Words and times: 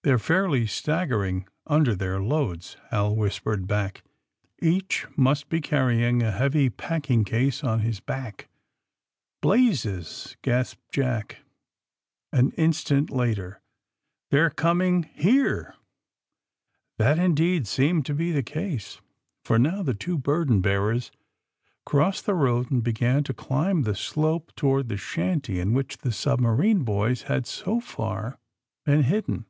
* 0.00 0.02
^They're 0.02 0.18
fairly 0.18 0.66
staggering 0.66 1.46
under 1.66 1.94
their 1.94 2.22
loads," 2.22 2.78
Hal 2.88 3.14
whisi:)ered 3.14 3.66
back, 3.66 4.02
^^Each 4.62 5.06
must 5.14 5.50
be 5.50 5.60
carrying 5.60 6.22
a 6.22 6.30
heavy 6.30 6.70
packing 6.70 7.22
case 7.22 7.62
on 7.62 7.80
his 7.80 8.00
back." 8.00 8.48
'^Blazes!" 9.42 10.36
gasped 10.40 10.80
Jack, 10.90 11.40
an 12.32 12.52
instant 12.52 13.10
later. 13.10 13.60
They 14.30 14.38
're 14.38 14.48
coming— 14.48 15.02
here.f 15.26 15.76
That, 16.96 17.18
indeed, 17.18 17.66
seemed 17.66 18.06
to 18.06 18.14
be 18.14 18.32
the 18.32 18.42
case, 18.42 19.02
for 19.44 19.58
now 19.58 19.82
the 19.82 19.92
two 19.92 20.16
burden 20.16 20.62
bearers 20.62 21.10
crossed 21.84 22.24
the 22.24 22.32
road 22.34 22.70
and 22.70 22.82
began 22.82 23.22
to 23.24 23.34
climb 23.34 23.82
the 23.82 23.94
slope 23.94 24.50
toward 24.56 24.88
the 24.88 24.96
shanty 24.96 25.60
in 25.60 25.74
which 25.74 25.98
the 25.98 26.10
submarine 26.10 26.84
boys 26.84 27.24
had 27.24 27.46
so 27.46 27.80
far 27.80 28.38
been 28.86 29.02
hid 29.02 29.26
den. 29.26 29.44